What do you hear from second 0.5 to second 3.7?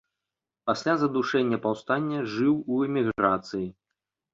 Пасля задушэння паўстання жыў у эміграцыі.